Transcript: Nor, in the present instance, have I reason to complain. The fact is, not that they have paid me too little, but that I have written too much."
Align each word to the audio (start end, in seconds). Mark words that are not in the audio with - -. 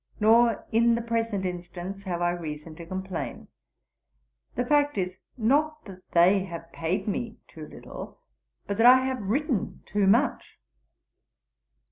Nor, 0.19 0.65
in 0.71 0.95
the 0.95 1.01
present 1.03 1.45
instance, 1.45 2.01
have 2.05 2.23
I 2.23 2.31
reason 2.31 2.75
to 2.77 2.87
complain. 2.87 3.49
The 4.55 4.65
fact 4.65 4.97
is, 4.97 5.19
not 5.37 5.85
that 5.85 6.01
they 6.13 6.39
have 6.45 6.71
paid 6.73 7.07
me 7.07 7.37
too 7.47 7.67
little, 7.67 8.17
but 8.65 8.77
that 8.77 8.87
I 8.87 9.05
have 9.05 9.21
written 9.21 9.83
too 9.85 10.07
much." 10.07 10.57